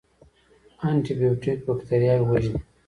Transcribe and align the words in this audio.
انټي 0.87 1.13
بیوټیک 1.19 1.59
بکتریاوې 1.67 2.25
وژني 2.27 2.59